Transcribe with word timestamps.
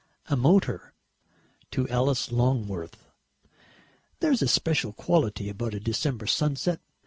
VI 0.29 0.33
A 0.33 0.37
MOTOR 0.37 0.93
[To 1.69 1.87
ALICE 1.87 2.31
LONGWORTH] 2.31 3.05
There 4.19 4.31
is 4.31 4.41
a 4.41 4.47
special 4.47 4.93
quality 4.93 5.47
about 5.47 5.75
a 5.75 5.79
December 5.79 6.25
sunset. 6.25 6.81